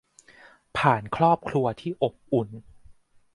[0.77, 2.49] ผ่านครอบครัวที่อบอุ่น